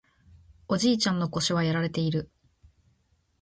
[0.67, 2.31] おじいちゃんの腰はやられている